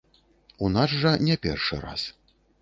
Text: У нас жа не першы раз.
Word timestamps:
У 0.67 0.69
нас 0.77 0.95
жа 1.03 1.11
не 1.27 1.37
першы 1.45 1.81
раз. 1.85 2.09